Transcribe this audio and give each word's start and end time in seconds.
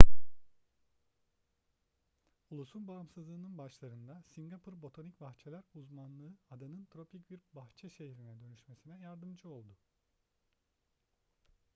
ulusun 2.51 2.87
bağımsızlığının 2.87 3.57
başlarında 3.57 4.23
singapur 4.25 4.81
botanik 4.81 5.21
bahçeler 5.21 5.63
uzmanlığı 5.75 6.37
adanın 6.51 6.85
tropik 6.91 7.29
bir 7.29 7.41
bahçe 7.53 7.89
şehrine 7.89 8.39
dönüşmesine 8.41 8.97
yardımcı 8.99 9.49
oldu 9.49 9.77